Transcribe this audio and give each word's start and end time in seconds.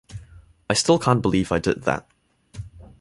I 0.67 0.73
still 0.73 0.97
can't 0.97 1.21
believe 1.21 1.51
I 1.51 1.59
did 1.59 1.83
that. 1.83 2.09